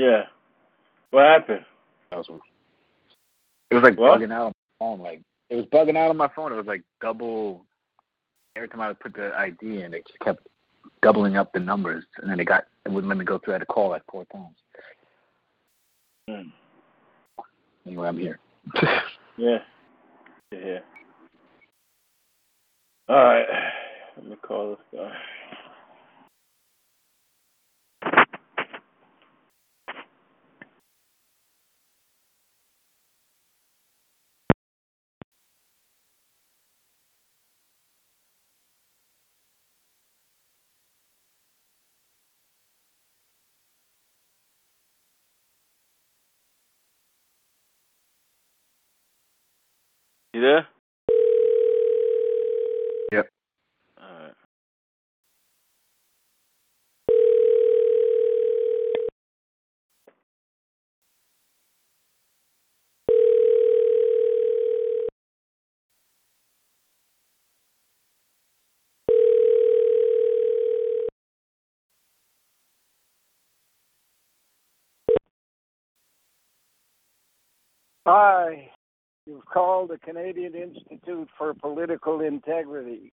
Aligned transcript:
Yeah. 0.00 0.22
What 1.10 1.26
happened? 1.26 1.64
That 2.10 2.16
was 2.18 2.26
it 3.70 3.74
was 3.74 3.84
like 3.84 3.98
What? 3.98 4.18
bugging 4.18 4.32
out 4.32 4.46
on 4.46 4.52
my 4.52 4.78
phone. 4.78 5.00
Like 5.00 5.20
it 5.50 5.56
was 5.56 5.66
bugging 5.66 5.96
out 5.98 6.08
on 6.08 6.16
my 6.16 6.28
phone. 6.34 6.52
It 6.52 6.56
was 6.56 6.66
like 6.66 6.82
double. 7.02 7.66
Every 8.56 8.68
time 8.68 8.80
I 8.80 8.88
would 8.88 9.00
put 9.00 9.12
the 9.14 9.30
ID 9.36 9.82
in, 9.82 9.92
it 9.92 10.06
just 10.06 10.18
kept 10.20 10.46
doubling 11.02 11.36
up 11.36 11.52
the 11.52 11.60
numbers, 11.60 12.04
and 12.16 12.30
then 12.30 12.40
it 12.40 12.46
got 12.46 12.64
it 12.86 12.90
wouldn't 12.90 13.08
let 13.10 13.18
me 13.18 13.26
go 13.26 13.38
through. 13.38 13.52
I 13.52 13.56
had 13.56 13.60
to 13.60 13.66
call 13.66 13.90
like 13.90 14.02
four 14.10 14.24
times. 14.32 14.56
Hmm. 16.28 16.48
Anyway, 17.86 18.08
I'm 18.08 18.18
here. 18.18 18.38
Yeah. 19.36 19.58
Yeah. 20.52 20.80
All 23.08 23.24
right. 23.24 23.46
Let 24.16 24.26
me 24.26 24.36
call 24.36 24.70
this 24.70 25.00
guy. 25.00 25.12
You 50.40 50.46
there? 50.46 50.66
Yep. 53.12 53.28
All 54.00 54.08
right. 54.24 54.34
Hi, 78.06 78.70
you've 79.30 79.46
called 79.46 79.90
the 79.90 79.98
Canadian 79.98 80.54
Institute 80.54 81.28
for 81.38 81.54
Political 81.54 82.20
Integrity. 82.20 83.12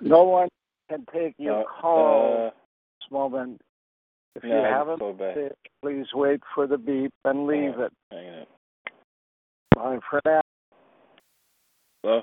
No 0.00 0.22
one 0.24 0.48
can 0.88 1.04
take 1.12 1.34
your 1.38 1.62
Uh, 1.62 1.64
call 1.80 2.46
uh, 2.46 2.50
this 2.50 3.10
moment. 3.10 3.60
If 4.34 4.44
no, 4.44 4.50
you 4.50 4.64
haven't, 4.64 4.98
called 4.98 5.18
back. 5.18 5.36
it, 5.36 5.58
please 5.82 6.06
wait 6.14 6.40
for 6.54 6.66
the 6.66 6.78
beep 6.78 7.12
and 7.24 7.46
leave 7.46 7.78
Uh, 7.78 7.84
it. 7.84 7.92
Hang 8.10 8.40
up. 8.42 8.48
Bye 9.74 9.98
for 10.08 10.20
now. 10.24 10.40
Hello? 12.02 12.22